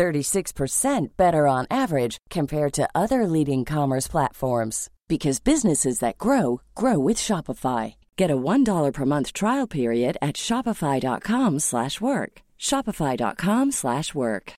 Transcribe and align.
36% 0.00 1.08
better 1.18 1.46
on 1.46 1.66
average 1.70 2.16
compared 2.30 2.72
to 2.72 2.88
other 2.94 3.26
leading 3.26 3.66
commerce 3.66 4.08
platforms 4.08 4.88
because 5.08 5.40
businesses 5.40 5.98
that 5.98 6.16
grow 6.16 6.62
grow 6.74 6.98
with 6.98 7.18
Shopify. 7.18 7.96
Get 8.16 8.30
a 8.30 8.36
$1 8.36 8.94
per 8.94 9.04
month 9.04 9.34
trial 9.34 9.66
period 9.66 10.16
at 10.22 10.36
shopify.com/work. 10.36 12.40
shopify.com/work. 12.58 14.52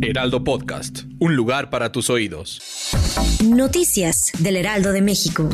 Heraldo 0.00 0.42
Podcast, 0.42 1.04
un 1.20 1.36
lugar 1.36 1.68
para 1.68 1.92
tus 1.92 2.08
oídos. 2.08 2.62
Noticias 3.44 4.32
del 4.38 4.56
Heraldo 4.56 4.92
de 4.92 5.02
México. 5.02 5.50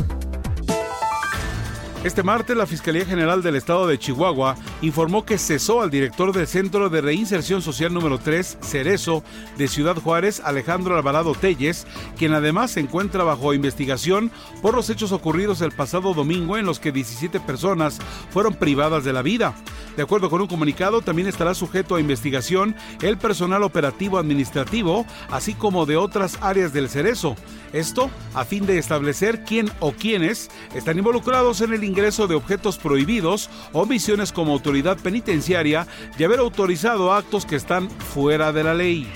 Este 2.05 2.21
martes, 2.21 2.55
la 2.55 2.67
Fiscalía 2.67 3.03
General 3.03 3.41
del 3.41 3.55
Estado 3.55 3.87
de 3.87 3.97
Chihuahua 3.97 4.55
informó 4.85 5.25
que 5.25 5.39
cesó 5.39 5.81
al 5.81 5.89
director 5.89 6.31
del 6.31 6.45
Centro 6.47 6.89
de 6.89 7.01
Reinserción 7.01 7.63
Social 7.63 7.91
número 7.91 8.19
3, 8.19 8.59
Cerezo, 8.61 9.23
de 9.57 9.67
Ciudad 9.67 9.95
Juárez, 9.95 10.41
Alejandro 10.45 10.95
Alvarado 10.95 11.33
Telles, 11.33 11.87
quien 12.17 12.33
además 12.33 12.71
se 12.71 12.81
encuentra 12.81 13.23
bajo 13.23 13.55
investigación 13.55 14.31
por 14.61 14.75
los 14.75 14.89
hechos 14.91 15.11
ocurridos 15.11 15.61
el 15.61 15.71
pasado 15.71 16.13
domingo 16.13 16.57
en 16.57 16.67
los 16.67 16.79
que 16.79 16.91
17 16.91 17.39
personas 17.39 17.99
fueron 18.29 18.53
privadas 18.53 19.03
de 19.03 19.13
la 19.13 19.23
vida. 19.23 19.55
De 19.97 20.03
acuerdo 20.03 20.29
con 20.29 20.41
un 20.41 20.47
comunicado, 20.47 21.01
también 21.01 21.27
estará 21.27 21.55
sujeto 21.55 21.95
a 21.95 22.01
investigación 22.01 22.75
el 23.01 23.17
personal 23.17 23.63
operativo 23.63 24.19
administrativo, 24.19 25.05
así 25.31 25.53
como 25.53 25.85
de 25.85 25.97
otras 25.97 26.37
áreas 26.41 26.73
del 26.73 26.89
Cerezo. 26.89 27.35
Esto 27.73 28.09
a 28.33 28.45
fin 28.45 28.65
de 28.65 28.77
establecer 28.77 29.43
quién 29.43 29.71
o 29.79 29.93
quiénes 29.93 30.49
están 30.73 30.97
involucrados 30.97 31.61
en 31.61 31.73
el 31.73 31.83
ingreso 31.83 32.27
de 32.27 32.35
objetos 32.35 32.77
prohibidos 32.77 33.49
o 33.73 33.85
misiones 33.85 34.31
como 34.31 34.53
autoridad 34.53 34.74
penitenciaria 34.83 35.87
y 36.17 36.23
haber 36.23 36.39
autorizado 36.39 37.13
actos 37.13 37.45
que 37.45 37.55
están 37.55 37.89
fuera 37.89 38.51
de 38.51 38.63
la 38.63 38.73
ley. 38.73 39.07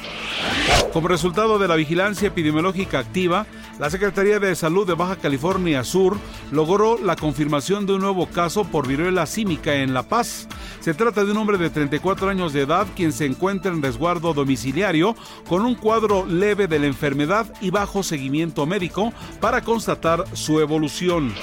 Como 0.93 1.07
resultado 1.07 1.59
de 1.59 1.67
la 1.67 1.75
vigilancia 1.75 2.29
epidemiológica 2.29 2.99
activa, 2.99 3.45
la 3.79 3.89
Secretaría 3.89 4.39
de 4.39 4.55
Salud 4.55 4.85
de 4.85 4.93
Baja 4.93 5.15
California 5.15 5.83
Sur 5.83 6.17
logró 6.51 6.97
la 6.97 7.15
confirmación 7.15 7.85
de 7.85 7.93
un 7.93 8.01
nuevo 8.01 8.27
caso 8.27 8.65
por 8.65 8.87
viruela 8.87 9.25
símica 9.25 9.75
en 9.75 9.93
La 9.93 10.03
Paz. 10.03 10.47
Se 10.81 10.93
trata 10.93 11.23
de 11.23 11.31
un 11.31 11.37
hombre 11.37 11.57
de 11.57 11.69
34 11.69 12.29
años 12.29 12.51
de 12.51 12.61
edad 12.61 12.87
quien 12.95 13.13
se 13.13 13.25
encuentra 13.25 13.71
en 13.71 13.81
resguardo 13.81 14.33
domiciliario 14.33 15.15
con 15.47 15.65
un 15.65 15.75
cuadro 15.75 16.25
leve 16.25 16.67
de 16.67 16.79
la 16.79 16.87
enfermedad 16.87 17.45
y 17.61 17.69
bajo 17.69 18.03
seguimiento 18.03 18.65
médico 18.65 19.13
para 19.39 19.61
constatar 19.61 20.25
su 20.33 20.59
evolución. 20.59 21.33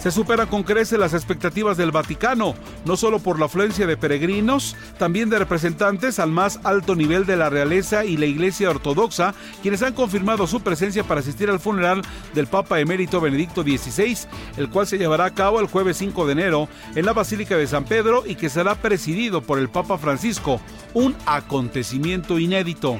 Se 0.00 0.10
superan 0.10 0.48
con 0.48 0.62
crece 0.62 0.96
las 0.96 1.12
expectativas 1.12 1.76
del 1.76 1.90
Vaticano, 1.90 2.54
no 2.86 2.96
solo 2.96 3.18
por 3.18 3.38
la 3.38 3.44
afluencia 3.44 3.86
de 3.86 3.98
peregrinos, 3.98 4.74
también 4.98 5.28
de 5.28 5.38
representantes 5.38 6.18
al 6.18 6.30
más 6.30 6.58
alto 6.64 6.96
nivel 6.96 7.26
de 7.26 7.36
la 7.36 7.50
realeza 7.50 8.06
y 8.06 8.16
la 8.16 8.24
Iglesia 8.24 8.70
Ortodoxa, 8.70 9.34
quienes 9.60 9.82
han 9.82 9.92
confirmado 9.92 10.46
su 10.46 10.62
presencia 10.62 11.04
para 11.04 11.20
asistir 11.20 11.50
al 11.50 11.60
funeral 11.60 12.00
del 12.32 12.46
Papa 12.46 12.80
emérito 12.80 13.20
Benedicto 13.20 13.62
XVI, 13.62 14.16
el 14.56 14.70
cual 14.70 14.86
se 14.86 14.96
llevará 14.96 15.26
a 15.26 15.34
cabo 15.34 15.60
el 15.60 15.66
jueves 15.66 15.98
5 15.98 16.26
de 16.26 16.32
enero 16.32 16.68
en 16.94 17.04
la 17.04 17.12
Basílica 17.12 17.58
de 17.58 17.66
San 17.66 17.84
Pedro 17.84 18.24
y 18.26 18.36
que 18.36 18.48
será 18.48 18.76
presidido 18.76 19.42
por 19.42 19.58
el 19.58 19.68
Papa 19.68 19.98
Francisco, 19.98 20.62
un 20.94 21.14
acontecimiento 21.26 22.38
inédito. 22.38 22.98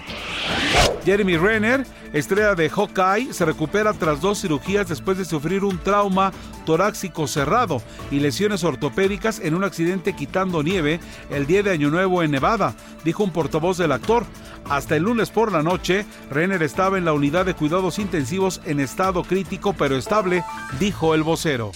Jeremy 1.04 1.36
Renner, 1.36 1.86
estrella 2.12 2.54
de 2.54 2.68
Hawkeye, 2.68 3.32
se 3.32 3.44
recupera 3.44 3.92
tras 3.92 4.20
dos 4.20 4.40
cirugías 4.40 4.88
después 4.88 5.16
de 5.18 5.24
sufrir 5.24 5.64
un 5.64 5.78
trauma 5.78 6.32
torácico 6.66 7.26
cerrado 7.26 7.82
y 8.10 8.20
lesiones 8.20 8.64
ortopédicas 8.64 9.40
en 9.40 9.54
un 9.54 9.64
accidente 9.64 10.14
quitando 10.14 10.62
nieve 10.62 11.00
el 11.30 11.46
día 11.46 11.62
de 11.62 11.70
Año 11.70 11.90
Nuevo 11.90 12.22
en 12.22 12.30
Nevada, 12.30 12.74
dijo 13.04 13.24
un 13.24 13.32
portavoz 13.32 13.78
del 13.78 13.92
actor. 13.92 14.24
Hasta 14.68 14.96
el 14.96 15.04
lunes 15.04 15.30
por 15.30 15.50
la 15.52 15.62
noche, 15.62 16.04
Renner 16.30 16.62
estaba 16.62 16.98
en 16.98 17.04
la 17.04 17.12
unidad 17.12 17.46
de 17.46 17.54
cuidados 17.54 17.98
intensivos 17.98 18.60
en 18.66 18.78
estado 18.78 19.22
crítico 19.22 19.72
pero 19.72 19.96
estable, 19.96 20.44
dijo 20.78 21.14
el 21.14 21.22
vocero. 21.22 21.72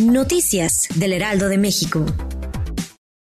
Noticias 0.00 0.88
del 0.94 1.14
Heraldo 1.14 1.48
de 1.48 1.58
México. 1.58 2.04